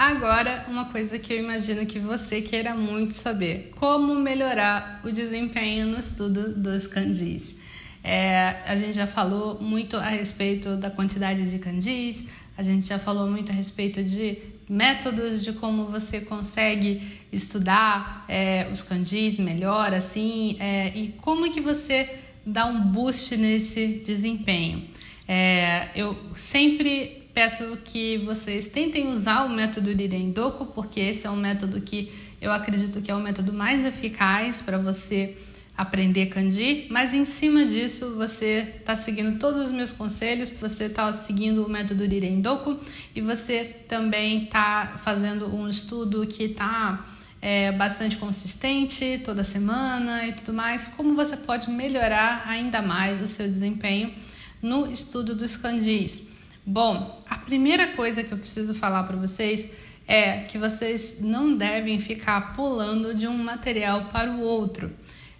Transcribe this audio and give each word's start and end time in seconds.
Agora, 0.00 0.64
uma 0.66 0.86
coisa 0.86 1.18
que 1.18 1.30
eu 1.30 1.38
imagino 1.38 1.84
que 1.84 1.98
você 1.98 2.40
queira 2.40 2.74
muito 2.74 3.12
saber: 3.12 3.70
como 3.76 4.14
melhorar 4.14 5.02
o 5.04 5.12
desempenho 5.12 5.86
no 5.88 5.98
estudo 5.98 6.54
dos 6.54 6.86
kanjis. 6.86 7.58
É, 8.02 8.62
a 8.64 8.74
gente 8.76 8.94
já 8.94 9.06
falou 9.06 9.60
muito 9.60 9.98
a 9.98 10.08
respeito 10.08 10.74
da 10.78 10.90
quantidade 10.90 11.50
de 11.50 11.58
kanjis, 11.58 12.28
a 12.56 12.62
gente 12.62 12.86
já 12.86 12.98
falou 12.98 13.28
muito 13.30 13.52
a 13.52 13.54
respeito 13.54 14.02
de 14.02 14.38
métodos 14.70 15.44
de 15.44 15.52
como 15.52 15.84
você 15.84 16.22
consegue 16.22 17.02
estudar 17.30 18.24
é, 18.26 18.68
os 18.72 18.82
kanjis 18.82 19.38
melhor, 19.38 19.92
assim, 19.92 20.56
é, 20.60 20.96
e 20.96 21.08
como 21.08 21.52
que 21.52 21.60
você 21.60 22.08
dá 22.46 22.64
um 22.64 22.80
boost 22.90 23.36
nesse 23.36 24.00
desempenho. 24.02 24.82
É, 25.28 25.90
eu 25.94 26.16
sempre 26.34 27.19
peço 27.40 27.78
que 27.82 28.18
vocês 28.18 28.66
tentem 28.66 29.08
usar 29.08 29.46
o 29.46 29.48
método 29.48 29.90
Rirendoku, 29.90 30.66
porque 30.66 31.00
esse 31.00 31.26
é 31.26 31.30
um 31.30 31.36
método 31.36 31.80
que 31.80 32.12
eu 32.38 32.52
acredito 32.52 33.00
que 33.00 33.10
é 33.10 33.14
o 33.14 33.18
método 33.18 33.50
mais 33.50 33.82
eficaz 33.86 34.60
para 34.60 34.76
você 34.76 35.38
aprender 35.74 36.26
kanji, 36.26 36.86
mas 36.90 37.14
em 37.14 37.24
cima 37.24 37.64
disso 37.64 38.14
você 38.14 38.74
está 38.78 38.94
seguindo 38.94 39.38
todos 39.38 39.58
os 39.62 39.70
meus 39.70 39.90
conselhos, 39.90 40.52
você 40.52 40.84
está 40.84 41.10
seguindo 41.14 41.64
o 41.64 41.70
método 41.70 42.04
Rirendoku 42.04 42.78
e 43.16 43.22
você 43.22 43.64
também 43.88 44.44
está 44.44 44.98
fazendo 44.98 45.46
um 45.46 45.66
estudo 45.66 46.26
que 46.26 46.42
está 46.42 47.06
é, 47.40 47.72
bastante 47.72 48.18
consistente 48.18 49.18
toda 49.24 49.42
semana 49.42 50.26
e 50.26 50.34
tudo 50.34 50.52
mais. 50.52 50.88
Como 50.88 51.14
você 51.14 51.38
pode 51.38 51.70
melhorar 51.70 52.44
ainda 52.46 52.82
mais 52.82 53.18
o 53.22 53.26
seu 53.26 53.46
desempenho 53.46 54.12
no 54.60 54.92
estudo 54.92 55.34
dos 55.34 55.56
kanjis? 55.56 56.28
Bom, 56.66 57.18
a 57.28 57.38
primeira 57.38 57.88
coisa 57.88 58.22
que 58.22 58.32
eu 58.32 58.38
preciso 58.38 58.74
falar 58.74 59.04
para 59.04 59.16
vocês 59.16 59.70
é 60.06 60.40
que 60.40 60.58
vocês 60.58 61.18
não 61.20 61.56
devem 61.56 62.00
ficar 62.00 62.52
pulando 62.52 63.14
de 63.14 63.26
um 63.26 63.36
material 63.36 64.06
para 64.06 64.30
o 64.30 64.40
outro. 64.40 64.90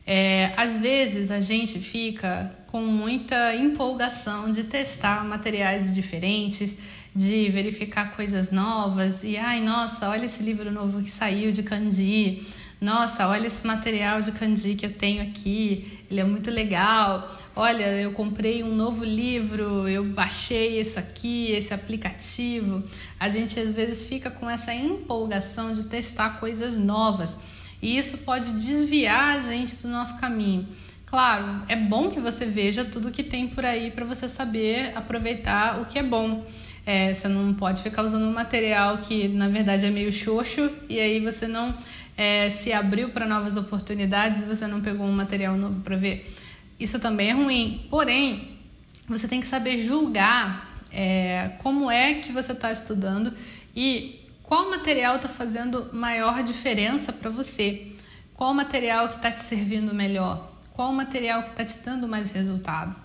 É, 0.07 0.53
às 0.57 0.79
vezes 0.79 1.31
a 1.31 1.41
gente 1.41 1.79
fica 1.79 2.51
com 2.69 2.81
muita 2.81 3.55
empolgação 3.55 4.51
de 4.51 4.65
testar 4.65 5.25
materiais 5.25 5.95
diferentes, 5.95 6.79
de 7.15 7.48
verificar 7.48 8.13
coisas 8.13 8.51
novas 8.51 9.25
e 9.25 9.37
ai 9.37 9.61
nossa, 9.61 10.09
olha 10.09 10.27
esse 10.27 10.43
livro 10.43 10.71
novo 10.71 11.01
que 11.01 11.11
saiu 11.11 11.53
de 11.53 11.63
kanji. 11.63 12.47
Nossa, 12.81 13.28
olha 13.28 13.47
esse 13.47 13.67
material 13.67 14.23
de 14.23 14.33
kanji 14.33 14.75
que 14.75 14.86
eu 14.86 14.92
tenho 14.92 15.23
aqui, 15.23 16.00
ele 16.11 16.19
é 16.19 16.25
muito 16.25 16.50
legal. 16.50 17.31
Olha, 17.55 17.84
eu 18.00 18.12
comprei 18.12 18.62
um 18.62 18.75
novo 18.75 19.05
livro, 19.05 19.86
eu 19.86 20.03
baixei 20.05 20.81
isso 20.81 20.98
aqui, 20.98 21.51
esse 21.53 21.75
aplicativo. 21.75 22.83
A 23.19 23.28
gente 23.28 23.61
às 23.61 23.70
vezes 23.70 24.03
fica 24.03 24.31
com 24.31 24.48
essa 24.48 24.73
empolgação 24.73 25.75
de 25.75 25.84
testar 25.84 26.41
coisas 26.41 26.78
novas 26.78 27.39
e 27.83 27.98
isso 27.98 28.17
pode 28.19 28.53
desviar 28.53 29.36
a 29.36 29.41
gente 29.41 29.77
do 29.77 29.89
nosso 29.89 30.19
caminho. 30.19 30.67
Claro, 31.05 31.62
é 31.69 31.77
bom 31.77 32.08
que 32.08 32.20
você 32.20 32.47
veja 32.47 32.84
tudo 32.84 33.11
que 33.11 33.23
tem 33.23 33.48
por 33.48 33.64
aí 33.64 33.91
para 33.91 34.06
você 34.06 34.27
saber 34.27 34.92
aproveitar 34.95 35.83
o 35.83 35.84
que 35.84 35.98
é 35.98 36.03
bom. 36.03 36.47
É, 36.86 37.12
você 37.12 37.28
não 37.28 37.53
pode 37.53 37.83
ficar 37.83 38.03
usando 38.03 38.25
um 38.25 38.33
material 38.33 38.98
que 38.98 39.28
na 39.28 39.48
verdade 39.48 39.85
é 39.85 39.91
meio 39.91 40.11
xoxo 40.11 40.70
e 40.89 40.98
aí 40.98 41.20
você 41.20 41.47
não 41.47 41.74
é, 42.17 42.51
se 42.51 42.73
abriu 42.73 43.11
para 43.11 43.27
novas 43.27 43.57
oportunidades 43.57 44.43
e 44.43 44.47
você 44.47 44.67
não 44.67 44.81
pegou 44.81 45.07
um 45.07 45.13
material 45.13 45.57
novo 45.57 45.81
para 45.81 45.97
ver. 45.97 46.33
Isso 46.79 46.98
também 46.98 47.31
é 47.31 47.33
ruim. 47.33 47.87
Porém, 47.91 48.59
você 49.07 49.27
tem 49.29 49.41
que 49.41 49.47
saber 49.47 49.79
julgar 49.79 50.83
é, 50.93 51.53
como 51.59 51.91
é 51.91 52.15
que 52.15 52.33
você 52.33 52.53
está 52.53 52.71
estudando 52.73 53.33
e 53.75 54.21
qual 54.43 54.69
material 54.71 55.17
está 55.17 55.29
fazendo 55.29 55.91
maior 55.93 56.43
diferença 56.43 57.13
para 57.13 57.31
você. 57.31 57.93
Qual 58.35 58.53
material 58.55 59.09
que 59.09 59.17
está 59.17 59.31
te 59.31 59.42
servindo 59.42 59.95
melhor? 59.95 60.51
Qual 60.73 60.92
material 60.92 61.42
que 61.42 61.51
está 61.51 61.65
te 61.65 61.79
dando 61.85 62.09
mais 62.09 62.33
resultado? 62.33 62.97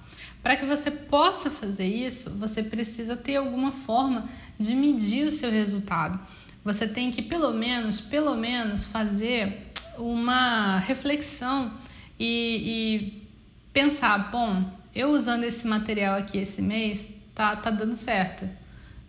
Para 0.42 0.56
que 0.56 0.66
você 0.66 0.90
possa 0.90 1.52
fazer 1.52 1.88
isso, 1.88 2.30
você 2.32 2.64
precisa 2.64 3.18
ter 3.18 3.36
alguma 3.36 3.72
forma 3.72 4.26
de 4.58 4.76
medir 4.76 5.28
o 5.28 5.32
seu 5.32 5.52
resultado 5.52 6.20
você 6.66 6.88
tem 6.88 7.12
que 7.12 7.22
pelo 7.22 7.54
menos, 7.54 8.02
pelo 8.02 8.36
menos 8.36 8.88
fazer 8.88 9.72
uma 10.00 10.80
reflexão 10.80 11.72
e, 12.20 12.26
e 12.66 13.28
pensar, 13.72 14.32
bom, 14.32 14.66
eu 14.94 15.10
usando 15.12 15.44
esse 15.44 15.68
material 15.68 16.18
aqui 16.18 16.40
esse 16.40 16.64
mês, 16.64 17.08
tá, 17.36 17.56
tá 17.56 17.70
dando 17.70 17.94
certo. 17.94 18.50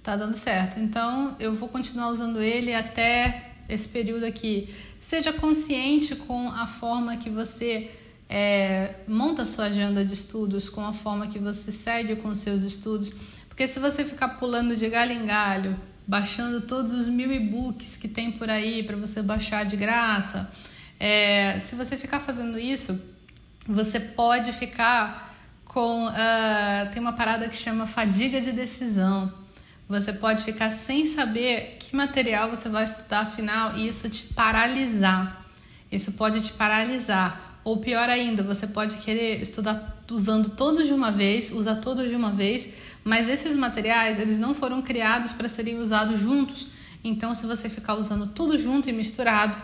Tá 0.03 0.17
dando 0.17 0.35
certo. 0.35 0.79
Então 0.79 1.35
eu 1.41 1.55
vou 1.55 1.69
continuar 1.69 2.11
usando 2.11 2.43
ele 2.43 2.75
até 2.75 3.53
esse 3.69 3.89
período 3.89 4.25
aqui. 4.25 4.69
Seja 5.01 5.33
consciente 5.33 6.15
com 6.15 6.51
a 6.51 6.67
forma 6.67 7.17
que 7.17 7.31
você 7.31 7.91
é, 8.29 8.97
monta 9.09 9.47
sua 9.47 9.67
agenda 9.67 10.05
de 10.05 10.13
estudos, 10.13 10.69
com 10.69 10.85
a 10.85 10.93
forma 10.93 11.27
que 11.27 11.39
você 11.39 11.73
segue 11.73 12.17
com 12.17 12.35
seus 12.35 12.63
estudos. 12.63 13.13
Porque 13.49 13.67
se 13.67 13.81
você 13.81 14.05
ficar 14.05 14.29
pulando 14.31 14.77
de 14.77 14.89
galho 14.91 15.13
em 15.13 15.25
galho, 15.25 15.77
baixando 16.07 16.61
todos 16.63 16.93
os 16.93 17.09
mil 17.09 17.33
e-books 17.33 17.97
que 17.97 18.09
tem 18.09 18.31
por 18.31 18.49
aí 18.49 18.83
para 18.83 18.97
você 18.97 19.23
baixar 19.23 19.65
de 19.65 19.77
graça. 19.77 20.51
É, 20.99 21.59
se 21.59 21.75
você 21.75 21.97
ficar 21.97 22.21
fazendo 22.21 22.59
isso, 22.59 23.01
você 23.67 23.99
pode 23.99 24.53
ficar 24.53 25.35
com. 25.65 26.07
Uh, 26.07 26.91
tem 26.93 27.03
uma 27.03 27.13
parada 27.13 27.49
que 27.49 27.57
chama 27.57 27.87
fadiga 27.87 28.41
de 28.41 28.53
decisão. 28.53 29.33
Você 29.89 30.13
pode 30.13 30.43
ficar 30.43 30.71
sem 30.71 31.07
saber 31.07 31.77
que 31.79 31.95
material 31.95 32.49
você 32.51 32.69
vai 32.69 32.83
estudar 32.83 33.21
afinal 33.21 33.77
e 33.77 33.87
isso 33.87 34.09
te 34.09 34.25
paralisar. 34.35 35.45
Isso 35.91 36.13
pode 36.13 36.41
te 36.41 36.53
paralisar. 36.53 37.56
Ou 37.67 37.79
pior 37.79 38.09
ainda, 38.09 38.45
você 38.45 38.65
pode 38.65 38.95
querer 38.99 39.43
estudar 39.43 40.01
usando 40.09 40.51
todos 40.51 40.87
de 40.87 40.95
uma 40.95 41.11
vez, 41.11 41.51
usar 41.51 41.75
todos 41.75 42.09
de 42.09 42.15
uma 42.15 42.31
vez, 42.31 42.69
mas 43.03 43.29
esses 43.29 43.57
materiais, 43.57 44.21
eles 44.21 44.39
não 44.39 44.55
foram 44.55 44.81
criados 44.81 45.33
para 45.33 45.49
serem 45.49 45.77
usados 45.81 46.21
juntos. 46.21 46.69
Então, 47.03 47.35
se 47.35 47.45
você 47.45 47.69
ficar 47.69 47.97
usando 47.97 48.29
tudo 48.29 48.57
junto 48.57 48.89
e 48.89 48.93
misturado, 48.93 49.61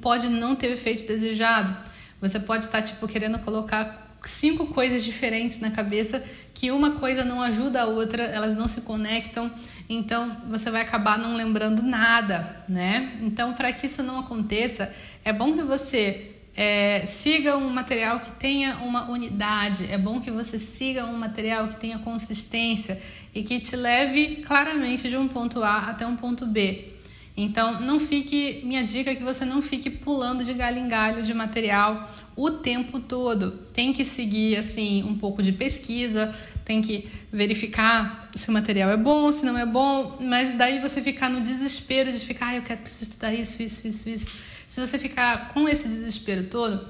pode 0.00 0.28
não 0.28 0.56
ter 0.56 0.66
o 0.66 0.72
efeito 0.72 1.06
desejado. 1.06 1.76
Você 2.20 2.40
pode 2.40 2.64
estar 2.64 2.82
tipo 2.82 3.06
querendo 3.06 3.38
colocar 3.38 4.18
cinco 4.24 4.66
coisas 4.66 5.04
diferentes 5.04 5.60
na 5.60 5.70
cabeça 5.70 6.24
que 6.52 6.72
uma 6.72 6.92
coisa 6.98 7.24
não 7.24 7.40
ajuda 7.40 7.82
a 7.82 7.86
outra, 7.86 8.24
elas 8.24 8.56
não 8.56 8.66
se 8.66 8.80
conectam, 8.80 9.48
então 9.88 10.38
você 10.46 10.72
vai 10.72 10.82
acabar 10.82 11.16
não 11.16 11.36
lembrando 11.36 11.82
nada, 11.82 12.64
né? 12.68 13.16
Então, 13.22 13.52
para 13.54 13.72
que 13.72 13.86
isso 13.86 14.02
não 14.02 14.18
aconteça, 14.18 14.92
é 15.24 15.32
bom 15.32 15.52
que 15.52 15.62
você 15.62 16.33
é, 16.56 17.04
siga 17.04 17.56
um 17.56 17.68
material 17.68 18.20
que 18.20 18.30
tenha 18.32 18.76
uma 18.76 19.10
unidade. 19.10 19.90
É 19.90 19.98
bom 19.98 20.20
que 20.20 20.30
você 20.30 20.58
siga 20.58 21.04
um 21.04 21.18
material 21.18 21.66
que 21.68 21.76
tenha 21.76 21.98
consistência 21.98 23.00
e 23.34 23.42
que 23.42 23.58
te 23.58 23.74
leve 23.74 24.36
claramente 24.46 25.08
de 25.08 25.16
um 25.16 25.26
ponto 25.26 25.62
A 25.62 25.78
até 25.78 26.06
um 26.06 26.16
ponto 26.16 26.46
B. 26.46 26.92
Então, 27.36 27.80
não 27.80 27.98
fique. 27.98 28.62
Minha 28.64 28.84
dica 28.84 29.10
é 29.10 29.14
que 29.16 29.24
você 29.24 29.44
não 29.44 29.60
fique 29.60 29.90
pulando 29.90 30.44
de 30.44 30.54
galho 30.54 30.78
em 30.78 30.86
galho 30.86 31.24
de 31.24 31.34
material 31.34 32.08
o 32.36 32.48
tempo 32.52 33.00
todo. 33.00 33.50
Tem 33.72 33.92
que 33.92 34.04
seguir 34.04 34.56
assim 34.56 35.02
um 35.02 35.18
pouco 35.18 35.42
de 35.42 35.50
pesquisa, 35.50 36.32
tem 36.64 36.80
que 36.80 37.08
verificar 37.32 38.30
se 38.36 38.48
o 38.48 38.52
material 38.52 38.90
é 38.90 38.96
bom, 38.96 39.32
se 39.32 39.44
não 39.44 39.58
é 39.58 39.66
bom, 39.66 40.18
mas 40.20 40.56
daí 40.56 40.80
você 40.80 41.02
ficar 41.02 41.28
no 41.28 41.40
desespero 41.40 42.12
de 42.12 42.20
ficar, 42.20 42.48
ah, 42.48 42.56
eu 42.56 42.62
quero 42.62 42.80
preciso 42.82 43.10
estudar 43.10 43.34
isso, 43.34 43.60
isso, 43.60 43.86
isso, 43.88 44.08
isso 44.08 44.53
se 44.74 44.80
você 44.80 44.98
ficar 44.98 45.50
com 45.50 45.68
esse 45.68 45.86
desespero 45.86 46.48
todo, 46.48 46.84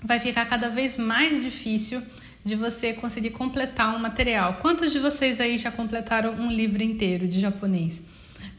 vai 0.00 0.20
ficar 0.20 0.46
cada 0.46 0.68
vez 0.68 0.96
mais 0.96 1.42
difícil 1.42 2.00
de 2.44 2.54
você 2.54 2.92
conseguir 2.92 3.30
completar 3.30 3.92
um 3.96 3.98
material. 3.98 4.58
Quantos 4.62 4.92
de 4.92 5.00
vocês 5.00 5.40
aí 5.40 5.58
já 5.58 5.72
completaram 5.72 6.34
um 6.34 6.48
livro 6.48 6.84
inteiro 6.84 7.26
de 7.26 7.40
japonês? 7.40 8.04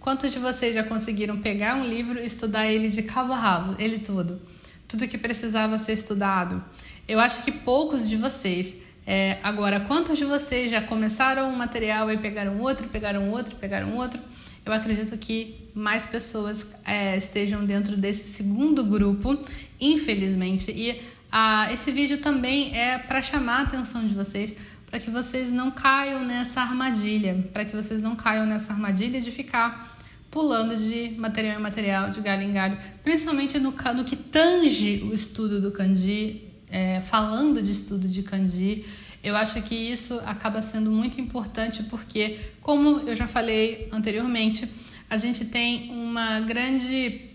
Quantos 0.02 0.34
de 0.34 0.40
vocês 0.40 0.76
já 0.76 0.84
conseguiram 0.84 1.38
pegar 1.38 1.76
um 1.76 1.86
livro 1.86 2.20
e 2.20 2.26
estudar 2.26 2.68
ele 2.68 2.90
de 2.90 3.04
cabo 3.04 3.32
a 3.32 3.38
rabo, 3.38 3.76
ele 3.80 4.00
todo? 4.00 4.42
Tudo 4.86 5.08
que 5.08 5.18
precisava 5.18 5.78
ser 5.78 5.94
estudado? 5.94 6.62
Eu 7.08 7.22
acho 7.22 7.44
que 7.44 7.54
poucos 7.54 8.06
de 8.06 8.18
vocês. 8.18 8.82
É, 9.06 9.38
agora, 9.44 9.80
quantos 9.80 10.18
de 10.18 10.26
vocês 10.26 10.70
já 10.70 10.82
começaram 10.82 11.50
um 11.50 11.56
material 11.56 12.12
e 12.12 12.18
pegaram 12.18 12.60
outro, 12.60 12.90
pegaram 12.90 13.32
outro, 13.32 13.56
pegaram 13.56 13.96
outro? 13.96 14.20
Eu 14.68 14.74
acredito 14.74 15.18
que 15.18 15.70
mais 15.74 16.06
pessoas 16.06 16.68
é, 16.86 17.18
estejam 17.18 17.66
dentro 17.66 17.98
desse 17.98 18.34
segundo 18.34 18.84
grupo, 18.84 19.38
infelizmente, 19.80 20.72
e 20.72 21.02
Ah, 21.30 21.68
esse 21.74 21.92
vídeo 21.92 22.20
também 22.20 22.74
é 22.74 22.98
para 22.98 23.22
chamar 23.22 23.60
a 23.60 23.62
atenção 23.64 24.08
de 24.08 24.14
vocês, 24.14 24.56
para 24.90 24.98
que 24.98 25.10
vocês 25.12 25.52
não 25.52 25.70
caiam 25.72 26.24
nessa 26.24 26.62
armadilha, 26.62 27.46
para 27.52 27.66
que 27.66 27.76
vocês 27.76 28.02
não 28.02 28.16
caiam 28.16 28.46
nessa 28.46 28.72
armadilha 28.72 29.20
de 29.20 29.30
ficar 29.30 29.98
pulando 30.32 30.76
de 30.78 31.16
material 31.18 31.60
em 31.60 31.62
material, 31.62 32.10
de 32.10 32.22
galho 32.22 32.44
em 32.44 32.54
galho, 32.54 32.78
principalmente 33.04 33.60
no, 33.60 33.72
no 33.72 34.04
que 34.06 34.16
tange 34.16 35.04
o 35.04 35.14
estudo 35.14 35.60
do 35.60 35.72
kanji, 35.72 36.48
é, 36.70 37.02
falando 37.02 37.62
de 37.62 37.72
estudo 37.72 38.08
de 38.08 38.24
kanji. 38.24 38.86
Eu 39.28 39.36
acho 39.36 39.62
que 39.62 39.76
isso 39.76 40.22
acaba 40.26 40.62
sendo 40.62 40.90
muito 40.90 41.20
importante 41.20 41.84
porque, 41.84 42.38
como 42.62 43.02
eu 43.08 43.14
já 43.14 43.28
falei 43.28 43.90
anteriormente, 43.92 44.70
a 45.10 45.18
gente 45.18 45.44
tem 45.44 45.92
uma 45.92 46.40
grande, 46.40 47.30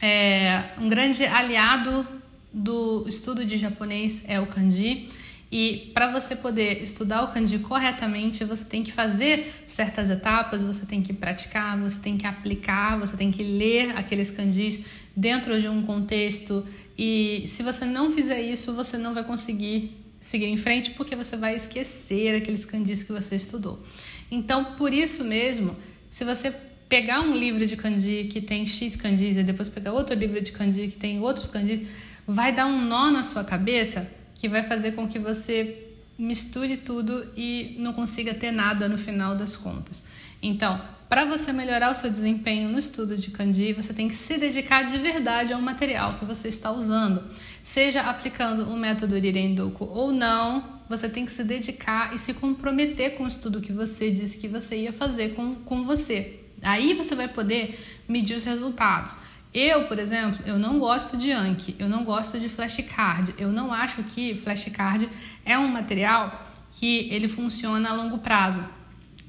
é, 0.00 0.70
um 0.78 0.88
grande 0.88 1.24
aliado 1.24 2.06
do 2.52 3.04
estudo 3.08 3.44
de 3.44 3.58
japonês 3.58 4.22
é 4.28 4.38
o 4.38 4.46
kanji. 4.46 5.08
E 5.50 5.90
para 5.92 6.12
você 6.12 6.36
poder 6.36 6.80
estudar 6.80 7.24
o 7.24 7.28
kanji 7.28 7.58
corretamente, 7.58 8.44
você 8.44 8.64
tem 8.64 8.84
que 8.84 8.92
fazer 8.92 9.52
certas 9.66 10.10
etapas, 10.10 10.62
você 10.62 10.86
tem 10.86 11.02
que 11.02 11.12
praticar, 11.12 11.76
você 11.76 11.98
tem 11.98 12.16
que 12.16 12.26
aplicar, 12.26 12.98
você 13.00 13.16
tem 13.16 13.32
que 13.32 13.42
ler 13.42 13.96
aqueles 13.96 14.30
kanjis 14.30 14.80
dentro 15.14 15.60
de 15.60 15.68
um 15.68 15.82
contexto. 15.82 16.64
E 16.96 17.42
se 17.48 17.64
você 17.64 17.84
não 17.84 18.12
fizer 18.12 18.40
isso, 18.40 18.72
você 18.74 18.96
não 18.96 19.12
vai 19.12 19.24
conseguir 19.24 20.01
seguir 20.22 20.46
em 20.46 20.56
frente 20.56 20.92
porque 20.92 21.16
você 21.16 21.36
vai 21.36 21.54
esquecer 21.56 22.36
aqueles 22.36 22.64
kanjis 22.64 23.02
que 23.02 23.12
você 23.12 23.34
estudou. 23.36 23.82
Então, 24.30 24.76
por 24.76 24.94
isso 24.94 25.24
mesmo, 25.24 25.76
se 26.08 26.24
você 26.24 26.50
pegar 26.88 27.20
um 27.20 27.34
livro 27.34 27.66
de 27.66 27.76
kanji 27.76 28.24
que 28.24 28.40
tem 28.40 28.64
X 28.64 28.94
kanjis 28.96 29.36
e 29.36 29.42
depois 29.42 29.68
pegar 29.68 29.92
outro 29.92 30.14
livro 30.14 30.40
de 30.40 30.52
kanji 30.52 30.86
que 30.86 30.96
tem 30.96 31.20
outros 31.20 31.48
kanjis, 31.48 31.88
vai 32.26 32.52
dar 32.52 32.66
um 32.66 32.84
nó 32.86 33.10
na 33.10 33.24
sua 33.24 33.42
cabeça 33.42 34.08
que 34.34 34.48
vai 34.48 34.62
fazer 34.62 34.92
com 34.92 35.08
que 35.08 35.18
você 35.18 35.88
misture 36.16 36.76
tudo 36.76 37.26
e 37.36 37.74
não 37.78 37.92
consiga 37.92 38.32
ter 38.32 38.52
nada 38.52 38.88
no 38.88 38.96
final 38.96 39.34
das 39.34 39.56
contas. 39.56 40.04
Então, 40.40 40.80
para 41.08 41.24
você 41.24 41.52
melhorar 41.52 41.90
o 41.90 41.94
seu 41.94 42.10
desempenho 42.10 42.70
no 42.70 42.78
estudo 42.78 43.16
de 43.18 43.30
kanji, 43.30 43.72
você 43.72 43.92
tem 43.92 44.08
que 44.08 44.14
se 44.14 44.38
dedicar 44.38 44.84
de 44.84 44.96
verdade 44.98 45.52
ao 45.52 45.60
material 45.60 46.14
que 46.14 46.24
você 46.24 46.48
está 46.48 46.72
usando. 46.72 47.22
Seja 47.62 48.00
aplicando 48.02 48.68
o 48.68 48.76
método 48.76 49.16
Rirendoku 49.16 49.84
ou 49.84 50.12
não, 50.12 50.80
você 50.88 51.08
tem 51.08 51.24
que 51.24 51.32
se 51.32 51.44
dedicar 51.44 52.12
e 52.14 52.18
se 52.18 52.34
comprometer 52.34 53.16
com 53.16 53.24
o 53.24 53.28
estudo 53.28 53.60
que 53.60 53.72
você 53.72 54.10
disse 54.10 54.38
que 54.38 54.48
você 54.48 54.76
ia 54.76 54.92
fazer 54.92 55.34
com, 55.34 55.54
com 55.54 55.84
você. 55.84 56.40
Aí 56.60 56.92
você 56.94 57.14
vai 57.14 57.28
poder 57.28 57.78
medir 58.08 58.36
os 58.36 58.44
resultados. 58.44 59.16
Eu, 59.54 59.84
por 59.84 59.98
exemplo, 59.98 60.38
eu 60.46 60.58
não 60.58 60.78
gosto 60.78 61.16
de 61.16 61.30
Anki, 61.30 61.76
eu 61.78 61.88
não 61.88 62.04
gosto 62.04 62.40
de 62.40 62.48
flashcard. 62.48 63.34
Eu 63.38 63.52
não 63.52 63.72
acho 63.72 64.02
que 64.04 64.34
flashcard 64.34 65.08
é 65.44 65.58
um 65.58 65.68
material 65.68 66.50
que 66.70 67.08
ele 67.10 67.28
funciona 67.28 67.90
a 67.90 67.92
longo 67.92 68.18
prazo. 68.18 68.64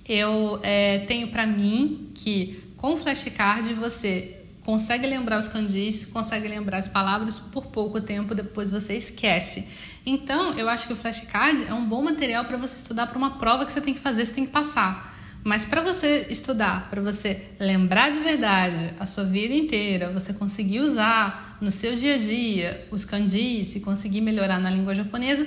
Eu 0.08 0.60
é, 0.64 1.00
tenho 1.00 1.28
para 1.28 1.46
mim 1.46 2.12
que 2.16 2.64
com 2.78 2.96
flashcard 2.96 3.74
você 3.74 4.43
consegue 4.64 5.06
lembrar 5.06 5.40
os 5.40 5.48
kanjis, 5.48 6.06
consegue 6.06 6.48
lembrar 6.48 6.78
as 6.78 6.88
palavras 6.88 7.38
por 7.38 7.68
pouco 7.68 8.00
tempo, 8.00 8.34
depois 8.34 8.72
você 8.72 8.96
esquece. 8.96 9.66
Então, 10.06 10.58
eu 10.58 10.70
acho 10.70 10.88
que 10.88 10.94
o 10.94 10.96
flashcard 10.96 11.66
é 11.66 11.74
um 11.74 11.86
bom 11.86 12.02
material 12.02 12.46
para 12.46 12.58
você 12.58 12.78
estudar 12.78 13.08
para 13.08 13.18
uma 13.18 13.38
prova 13.38 13.66
que 13.66 13.72
você 13.72 13.82
tem 13.82 13.94
que 13.94 14.00
fazer, 14.00 14.26
você 14.26 14.34
tem 14.34 14.46
que 14.46 14.52
passar. 14.52 15.14
Mas 15.44 15.66
para 15.66 15.82
você 15.82 16.28
estudar, 16.30 16.90
para 16.90 17.02
você 17.02 17.50
lembrar 17.60 18.10
de 18.10 18.20
verdade 18.20 18.94
a 18.98 19.06
sua 19.06 19.26
vida 19.26 19.54
inteira, 19.54 20.10
você 20.10 20.32
conseguir 20.32 20.80
usar 20.80 21.58
no 21.60 21.70
seu 21.70 21.96
dia 21.96 22.16
a 22.16 22.18
dia 22.18 22.88
os 22.90 23.04
kanjis 23.04 23.76
e 23.76 23.82
conseguir 23.82 24.22
melhorar 24.22 24.58
na 24.60 24.70
língua 24.70 24.96
japonesa, 24.96 25.46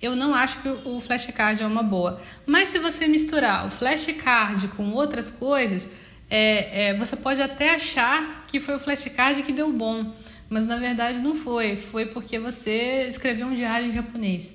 eu 0.00 0.16
não 0.16 0.34
acho 0.34 0.62
que 0.62 0.68
o 0.68 0.98
flashcard 0.98 1.62
é 1.62 1.66
uma 1.66 1.82
boa. 1.82 2.20
Mas 2.46 2.70
se 2.70 2.78
você 2.78 3.06
misturar 3.06 3.66
o 3.66 3.70
flashcard 3.70 4.68
com 4.68 4.92
outras 4.92 5.30
coisas, 5.30 5.90
é, 6.30 6.88
é, 6.88 6.94
você 6.94 7.16
pode 7.16 7.40
até 7.40 7.74
achar 7.74 8.44
que 8.46 8.58
foi 8.60 8.74
o 8.74 8.78
flashcard 8.78 9.42
que 9.42 9.52
deu 9.52 9.72
bom, 9.72 10.14
mas 10.48 10.66
na 10.66 10.76
verdade 10.76 11.20
não 11.20 11.34
foi. 11.34 11.76
Foi 11.76 12.06
porque 12.06 12.38
você 12.38 13.06
escreveu 13.08 13.46
um 13.46 13.54
diário 13.54 13.88
em 13.88 13.92
japonês. 13.92 14.54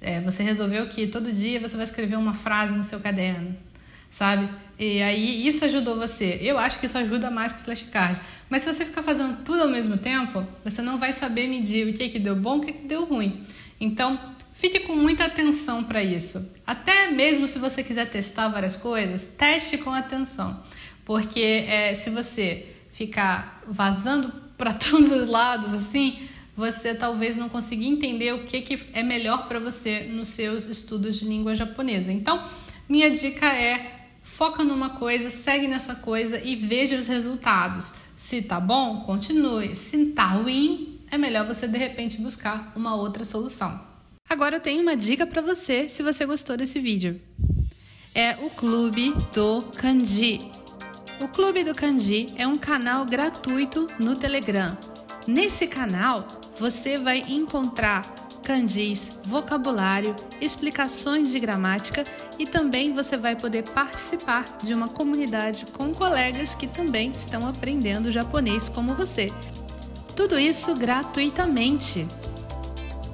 É, 0.00 0.20
você 0.20 0.42
resolveu 0.42 0.86
que 0.88 1.06
todo 1.06 1.32
dia 1.32 1.60
você 1.60 1.76
vai 1.76 1.84
escrever 1.84 2.16
uma 2.16 2.34
frase 2.34 2.76
no 2.76 2.84
seu 2.84 3.00
caderno 3.00 3.56
sabe? 4.16 4.48
E 4.78 5.02
aí 5.02 5.46
isso 5.46 5.64
ajudou 5.66 5.96
você. 5.96 6.38
Eu 6.40 6.58
acho 6.58 6.78
que 6.78 6.86
isso 6.86 6.96
ajuda 6.96 7.30
mais 7.30 7.52
que 7.52 7.60
o 7.60 7.64
flashcard. 7.64 8.18
Mas 8.48 8.62
se 8.62 8.72
você 8.72 8.84
ficar 8.84 9.02
fazendo 9.02 9.44
tudo 9.44 9.62
ao 9.62 9.68
mesmo 9.68 9.98
tempo, 9.98 10.46
você 10.64 10.80
não 10.80 10.96
vai 10.98 11.12
saber 11.12 11.46
medir 11.46 11.86
o 11.86 11.92
que 11.92 12.08
que 12.08 12.18
deu 12.18 12.34
bom, 12.34 12.56
o 12.56 12.60
que 12.60 12.72
que 12.72 12.86
deu 12.86 13.04
ruim. 13.04 13.44
Então, 13.78 14.18
fique 14.54 14.80
com 14.80 14.96
muita 14.96 15.26
atenção 15.26 15.84
para 15.84 16.02
isso. 16.02 16.50
Até 16.66 17.10
mesmo 17.10 17.46
se 17.46 17.58
você 17.58 17.82
quiser 17.82 18.08
testar 18.08 18.48
várias 18.48 18.74
coisas, 18.74 19.24
teste 19.24 19.76
com 19.78 19.92
atenção. 19.92 20.62
Porque 21.06 21.40
é, 21.40 21.94
se 21.94 22.10
você 22.10 22.66
ficar 22.92 23.62
vazando 23.66 24.30
para 24.58 24.74
todos 24.74 25.10
os 25.12 25.28
lados 25.28 25.72
assim, 25.72 26.18
você 26.54 26.94
talvez 26.94 27.36
não 27.36 27.48
consiga 27.48 27.84
entender 27.84 28.34
o 28.34 28.44
que, 28.44 28.60
que 28.60 28.78
é 28.92 29.02
melhor 29.02 29.46
para 29.46 29.60
você 29.60 30.00
nos 30.00 30.28
seus 30.28 30.64
estudos 30.64 31.20
de 31.20 31.24
língua 31.24 31.54
japonesa. 31.54 32.12
Então, 32.12 32.44
minha 32.88 33.10
dica 33.10 33.46
é 33.46 34.08
foca 34.20 34.64
numa 34.64 34.90
coisa, 34.90 35.30
segue 35.30 35.68
nessa 35.68 35.94
coisa 35.94 36.40
e 36.42 36.56
veja 36.56 36.98
os 36.98 37.06
resultados. 37.06 37.94
Se 38.16 38.42
tá 38.42 38.58
bom, 38.58 39.02
continue. 39.02 39.76
Se 39.76 40.06
tá 40.06 40.26
ruim, 40.26 40.98
é 41.10 41.16
melhor 41.16 41.46
você 41.46 41.68
de 41.68 41.78
repente 41.78 42.20
buscar 42.20 42.72
uma 42.74 42.96
outra 42.96 43.24
solução. 43.24 43.80
Agora 44.28 44.56
eu 44.56 44.60
tenho 44.60 44.82
uma 44.82 44.96
dica 44.96 45.24
para 45.24 45.40
você, 45.40 45.88
se 45.88 46.02
você 46.02 46.26
gostou 46.26 46.56
desse 46.56 46.80
vídeo. 46.80 47.20
É 48.12 48.34
o 48.42 48.50
Clube 48.50 49.14
do 49.32 49.62
Kanji. 49.76 50.55
O 51.18 51.28
Clube 51.28 51.64
do 51.64 51.74
Kanji 51.74 52.34
é 52.36 52.46
um 52.46 52.58
canal 52.58 53.06
gratuito 53.06 53.88
no 53.98 54.16
Telegram. 54.16 54.76
Nesse 55.26 55.66
canal, 55.66 56.28
você 56.58 56.98
vai 56.98 57.24
encontrar 57.26 58.02
kanjis, 58.42 59.14
vocabulário, 59.24 60.14
explicações 60.42 61.32
de 61.32 61.40
gramática 61.40 62.04
e 62.38 62.46
também 62.46 62.92
você 62.92 63.16
vai 63.16 63.34
poder 63.34 63.62
participar 63.62 64.58
de 64.62 64.74
uma 64.74 64.88
comunidade 64.88 65.64
com 65.72 65.92
colegas 65.94 66.54
que 66.54 66.66
também 66.66 67.10
estão 67.16 67.48
aprendendo 67.48 68.12
japonês 68.12 68.68
como 68.68 68.94
você. 68.94 69.32
Tudo 70.14 70.38
isso 70.38 70.74
gratuitamente. 70.76 72.06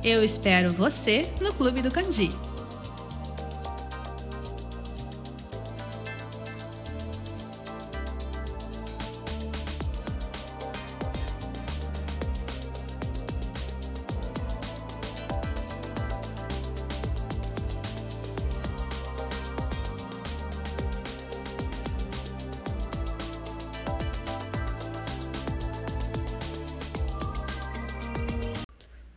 Eu 0.02 0.25
espero 0.25 0.72
você 0.72 1.32
no 1.40 1.54
Clube 1.54 1.81
do 1.81 1.90
Kanji. 1.90 2.32